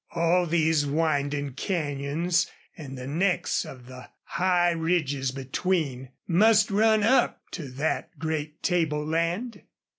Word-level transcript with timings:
All 0.15 0.47
these 0.47 0.83
winding 0.83 1.53
canyons, 1.53 2.49
and 2.75 2.97
the 2.97 3.05
necks 3.05 3.65
of 3.65 3.85
the 3.85 4.09
high 4.23 4.71
ridges 4.71 5.29
between, 5.29 6.09
must 6.27 6.71
run 6.71 7.03
up 7.03 7.39
to 7.51 7.67
that 7.67 8.17
great 8.17 8.63
table 8.63 9.05
land. 9.05 9.61